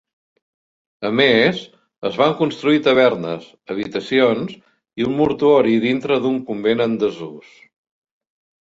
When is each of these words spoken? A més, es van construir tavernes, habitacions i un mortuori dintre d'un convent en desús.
A 1.09 1.09
més, 1.19 1.59
es 2.09 2.17
van 2.21 2.33
construir 2.41 2.81
tavernes, 2.89 3.45
habitacions 3.75 4.57
i 5.03 5.09
un 5.11 5.17
mortuori 5.23 5.79
dintre 5.89 6.23
d'un 6.27 6.43
convent 6.51 6.87
en 6.91 6.99
desús. 7.07 7.55